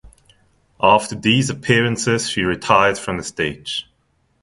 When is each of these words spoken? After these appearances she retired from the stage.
After 0.81 1.13
these 1.13 1.51
appearances 1.51 2.27
she 2.27 2.41
retired 2.41 2.97
from 2.97 3.17
the 3.17 3.23
stage. 3.23 3.87